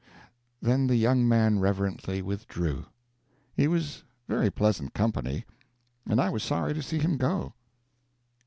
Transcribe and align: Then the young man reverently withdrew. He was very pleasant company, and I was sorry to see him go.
Then 0.63 0.87
the 0.87 0.95
young 0.95 1.27
man 1.29 1.59
reverently 1.59 2.23
withdrew. 2.23 2.85
He 3.53 3.67
was 3.67 4.01
very 4.27 4.49
pleasant 4.49 4.95
company, 4.95 5.45
and 6.09 6.19
I 6.19 6.27
was 6.27 6.41
sorry 6.41 6.73
to 6.73 6.81
see 6.81 6.97
him 6.97 7.17
go. 7.17 7.53